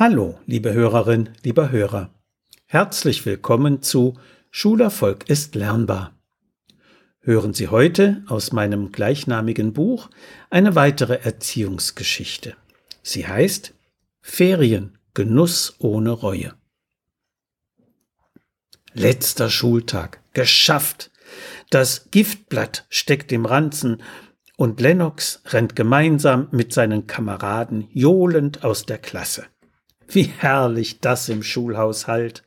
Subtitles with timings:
[0.00, 2.14] Hallo, liebe Hörerin, lieber Hörer.
[2.66, 4.16] Herzlich willkommen zu
[4.52, 6.16] Schulerfolg ist lernbar.
[7.18, 10.08] Hören Sie heute aus meinem gleichnamigen Buch
[10.50, 12.54] eine weitere Erziehungsgeschichte.
[13.02, 13.74] Sie heißt
[14.20, 16.54] Ferien, Genuss ohne Reue.
[18.92, 20.22] Letzter Schultag.
[20.32, 21.10] Geschafft.
[21.70, 24.00] Das Giftblatt steckt im Ranzen
[24.56, 29.46] und Lennox rennt gemeinsam mit seinen Kameraden johlend aus der Klasse.
[30.08, 32.42] Wie herrlich das im Schulhaus halt.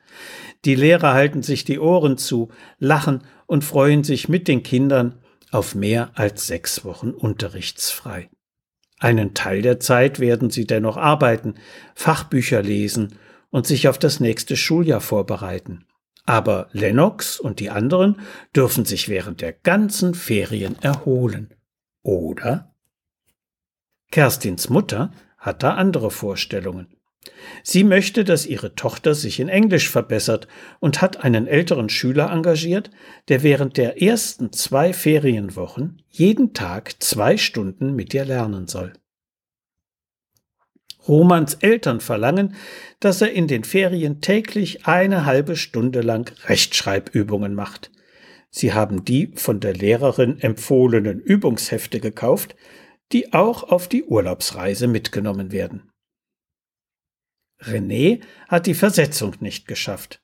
[0.65, 2.49] Die Lehrer halten sich die Ohren zu,
[2.79, 5.19] lachen und freuen sich mit den Kindern
[5.51, 8.29] auf mehr als sechs Wochen unterrichtsfrei.
[8.99, 11.55] Einen Teil der Zeit werden sie dennoch arbeiten,
[11.95, 13.15] Fachbücher lesen
[13.49, 15.85] und sich auf das nächste Schuljahr vorbereiten.
[16.25, 18.21] Aber Lennox und die anderen
[18.55, 21.53] dürfen sich während der ganzen Ferien erholen.
[22.03, 22.75] Oder?
[24.11, 26.95] Kerstins Mutter hat da andere Vorstellungen.
[27.63, 30.47] Sie möchte, dass ihre Tochter sich in Englisch verbessert
[30.79, 32.89] und hat einen älteren Schüler engagiert,
[33.27, 38.93] der während der ersten zwei Ferienwochen jeden Tag zwei Stunden mit ihr lernen soll.
[41.07, 42.55] Romans Eltern verlangen,
[42.99, 47.91] dass er in den Ferien täglich eine halbe Stunde lang Rechtschreibübungen macht.
[48.49, 52.55] Sie haben die von der Lehrerin empfohlenen Übungshefte gekauft,
[53.11, 55.90] die auch auf die Urlaubsreise mitgenommen werden.
[57.61, 60.21] René hat die Versetzung nicht geschafft.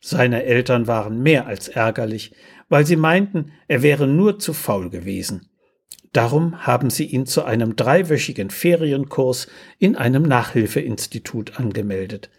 [0.00, 2.34] Seine Eltern waren mehr als ärgerlich,
[2.68, 5.48] weil sie meinten, er wäre nur zu faul gewesen.
[6.12, 12.30] Darum haben sie ihn zu einem dreiwöchigen Ferienkurs in einem Nachhilfeinstitut angemeldet.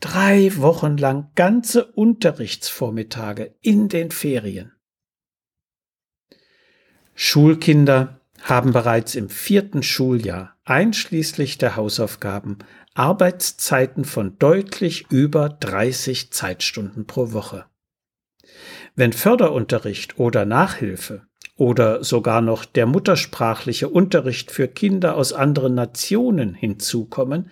[0.00, 4.72] Drei Wochen lang ganze Unterrichtsvormittage in den Ferien.
[7.14, 12.58] Schulkinder haben bereits im vierten Schuljahr einschließlich der Hausaufgaben
[12.94, 17.66] Arbeitszeiten von deutlich über 30 Zeitstunden pro Woche.
[18.94, 26.54] Wenn Förderunterricht oder Nachhilfe oder sogar noch der muttersprachliche Unterricht für Kinder aus anderen Nationen
[26.54, 27.50] hinzukommen,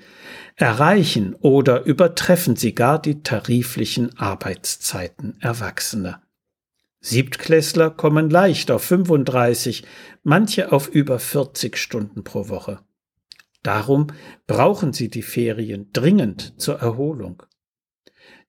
[0.55, 6.23] erreichen oder übertreffen sie gar die tariflichen Arbeitszeiten Erwachsener.
[7.01, 9.85] Siebtklässler kommen leicht auf 35,
[10.23, 12.79] manche auf über 40 Stunden pro Woche.
[13.63, 14.09] Darum
[14.47, 17.43] brauchen sie die Ferien dringend zur Erholung.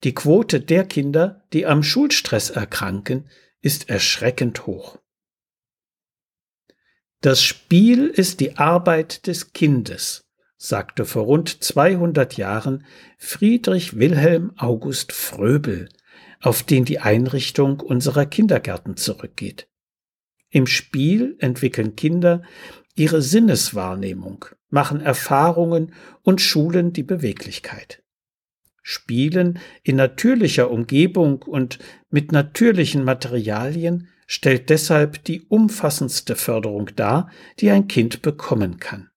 [0.03, 3.29] Die Quote der Kinder, die am Schulstress erkranken,
[3.61, 4.97] ist erschreckend hoch.
[7.21, 10.25] Das Spiel ist die Arbeit des Kindes,
[10.57, 12.85] sagte vor rund 200 Jahren
[13.17, 15.87] Friedrich Wilhelm August Fröbel,
[16.41, 19.69] auf den die Einrichtung unserer Kindergärten zurückgeht.
[20.49, 22.43] Im Spiel entwickeln Kinder
[22.95, 28.01] ihre Sinneswahrnehmung, machen Erfahrungen und schulen die Beweglichkeit.
[28.81, 31.77] Spielen in natürlicher Umgebung und
[32.09, 37.29] mit natürlichen Materialien stellt deshalb die umfassendste Förderung dar,
[37.59, 39.11] die ein Kind bekommen kann.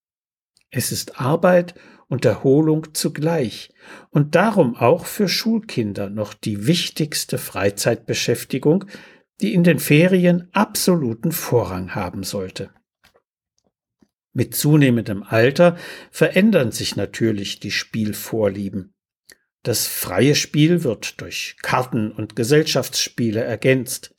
[0.71, 1.75] Es ist Arbeit
[2.07, 3.71] und Erholung zugleich
[4.11, 8.85] und darum auch für Schulkinder noch die wichtigste Freizeitbeschäftigung,
[9.41, 12.76] die in den Ferien absoluten Vorrang haben sollte.
[14.37, 15.79] Mit zunehmendem Alter
[16.11, 18.93] verändern sich natürlich die Spielvorlieben.
[19.63, 24.15] Das freie Spiel wird durch Karten und Gesellschaftsspiele ergänzt.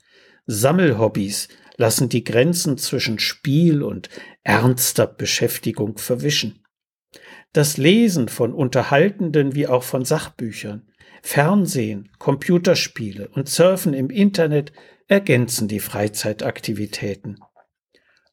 [0.48, 4.10] Sammelhobbys lassen die Grenzen zwischen Spiel und
[4.42, 6.66] ernster Beschäftigung verwischen.
[7.54, 10.90] Das Lesen von unterhaltenden wie auch von Sachbüchern,
[11.22, 14.74] Fernsehen, Computerspiele und Surfen im Internet
[15.08, 17.38] ergänzen die Freizeitaktivitäten.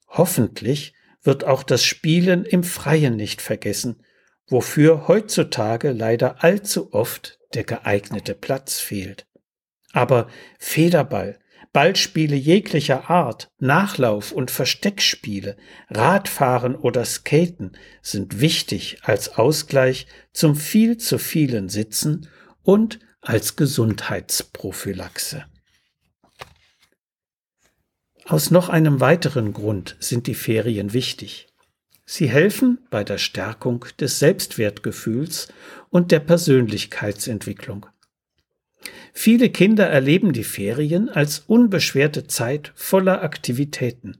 [0.08, 3.96] Hoffentlich wird auch das Spielen im Freien nicht vergessen,
[4.46, 9.26] wofür heutzutage leider allzu oft der geeignete Platz fehlt.
[9.92, 11.38] Aber Federball,
[11.72, 15.56] Ballspiele jeglicher Art, Nachlauf und Versteckspiele,
[15.88, 22.28] Radfahren oder Skaten sind wichtig als Ausgleich zum viel zu vielen Sitzen
[22.62, 25.46] und als Gesundheitsprophylaxe.
[28.26, 31.48] Aus noch einem weiteren Grund sind die Ferien wichtig.
[32.06, 35.48] Sie helfen bei der Stärkung des Selbstwertgefühls
[35.90, 37.86] und der Persönlichkeitsentwicklung.
[39.12, 44.18] Viele Kinder erleben die Ferien als unbeschwerte Zeit voller Aktivitäten.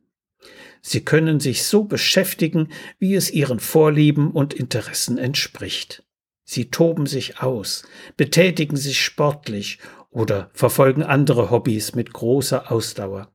[0.83, 2.69] Sie können sich so beschäftigen,
[2.99, 6.05] wie es ihren Vorlieben und Interessen entspricht.
[6.45, 7.85] Sie toben sich aus,
[8.19, 9.79] betätigen sich sportlich
[10.11, 13.34] oder verfolgen andere Hobbys mit großer Ausdauer.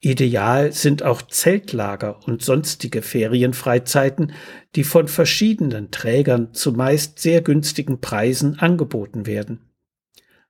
[0.00, 4.32] Ideal sind auch Zeltlager und sonstige Ferienfreizeiten,
[4.76, 9.68] die von verschiedenen Trägern zumeist sehr günstigen Preisen angeboten werden.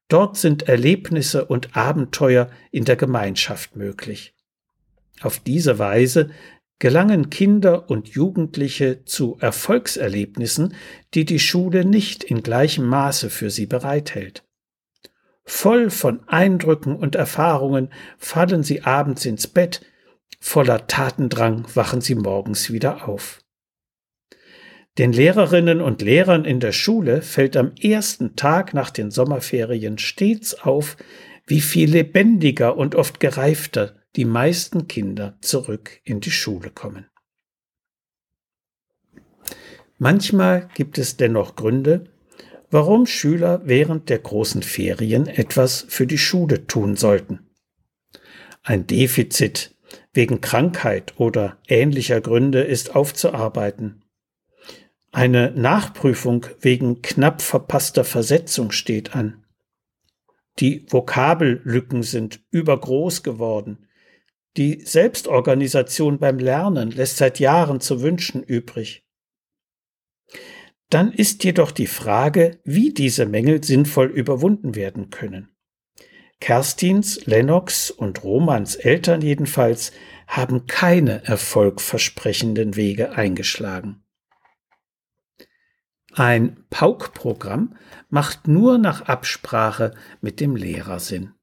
[0.09, 4.35] Dort sind Erlebnisse und Abenteuer in der Gemeinschaft möglich.
[5.21, 6.31] Auf diese Weise
[6.79, 10.75] gelangen Kinder und Jugendliche zu Erfolgserlebnissen,
[11.15, 14.45] die die Schule nicht in gleichem Maße für sie bereithält.
[15.51, 19.81] Voll von Eindrücken und Erfahrungen fallen sie abends ins Bett,
[20.41, 23.41] voller Tatendrang wachen sie morgens wieder auf.
[24.99, 30.55] Den Lehrerinnen und Lehrern in der Schule fällt am ersten Tag nach den Sommerferien stets
[30.55, 30.99] auf,
[31.47, 37.07] wie viel lebendiger und oft gereifter die meisten Kinder zurück in die Schule kommen.
[39.97, 42.13] Manchmal gibt es dennoch Gründe,
[42.71, 47.41] warum Schüler während der großen Ferien etwas für die Schule tun sollten.
[48.63, 49.75] Ein Defizit
[50.13, 54.03] wegen Krankheit oder ähnlicher Gründe ist aufzuarbeiten.
[55.11, 59.45] Eine Nachprüfung wegen knapp verpasster Versetzung steht an.
[60.59, 63.87] Die Vokabellücken sind übergroß geworden.
[64.57, 69.08] Die Selbstorganisation beim Lernen lässt seit Jahren zu wünschen übrig.
[70.91, 75.51] Dann ist jedoch die Frage, wie diese Mängel sinnvoll überwunden werden können.
[76.41, 79.93] Kerstins, Lennox und Romans Eltern jedenfalls
[80.27, 84.03] haben keine erfolgversprechenden Wege eingeschlagen.
[86.15, 87.77] Ein Pauk-Programm
[88.09, 91.35] macht nur nach Absprache mit dem Lehrer Sinn.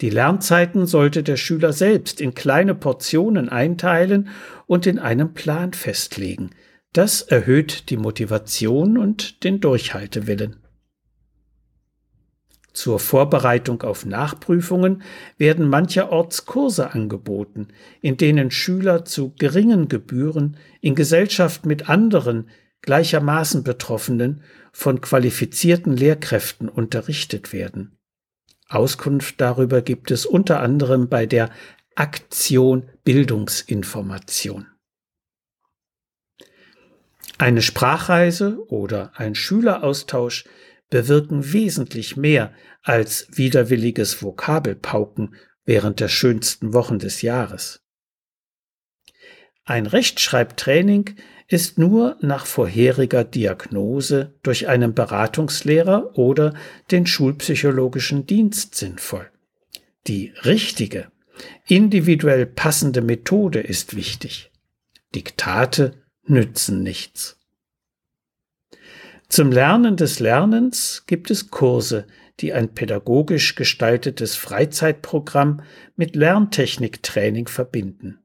[0.00, 4.28] Die Lernzeiten sollte der Schüler selbst in kleine Portionen einteilen
[4.66, 6.50] und in einem Plan festlegen.
[6.96, 10.56] Das erhöht die Motivation und den Durchhaltewillen.
[12.72, 15.02] Zur Vorbereitung auf Nachprüfungen
[15.36, 17.68] werden mancherorts Kurse angeboten,
[18.00, 22.48] in denen Schüler zu geringen Gebühren in Gesellschaft mit anderen
[22.80, 24.40] gleichermaßen Betroffenen
[24.72, 27.98] von qualifizierten Lehrkräften unterrichtet werden.
[28.70, 31.50] Auskunft darüber gibt es unter anderem bei der
[31.94, 34.68] Aktion Bildungsinformation.
[37.38, 40.44] Eine Sprachreise oder ein Schüleraustausch
[40.88, 42.52] bewirken wesentlich mehr
[42.82, 45.34] als widerwilliges Vokabelpauken
[45.64, 47.82] während der schönsten Wochen des Jahres.
[49.64, 51.16] Ein Rechtschreibtraining
[51.48, 56.54] ist nur nach vorheriger Diagnose durch einen Beratungslehrer oder
[56.90, 59.28] den schulpsychologischen Dienst sinnvoll.
[60.06, 61.10] Die richtige,
[61.66, 64.52] individuell passende Methode ist wichtig.
[65.14, 67.38] Diktate nützen nichts.
[69.28, 72.06] Zum Lernen des Lernens gibt es Kurse,
[72.40, 75.62] die ein pädagogisch gestaltetes Freizeitprogramm
[75.96, 78.18] mit Lerntechniktraining verbinden.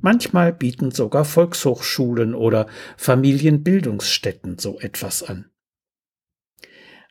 [0.00, 5.50] Manchmal bieten sogar Volkshochschulen oder Familienbildungsstätten so etwas an.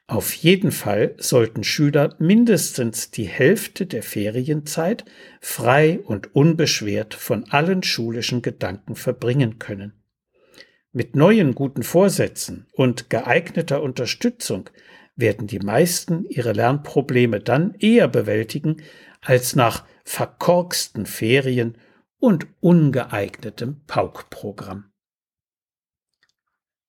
[0.08, 5.06] Auf jeden Fall sollten Schüler mindestens die Hälfte der Ferienzeit
[5.40, 10.03] frei und unbeschwert von allen schulischen Gedanken verbringen können.
[10.96, 14.70] Mit neuen guten Vorsätzen und geeigneter Unterstützung
[15.16, 18.84] werden die meisten ihre Lernprobleme dann eher bewältigen,
[19.20, 21.80] als nach verkorksten Ferien
[22.20, 24.92] und ungeeignetem Paukprogramm.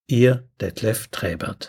[0.08, 1.64] Ihr Detlef Träbert.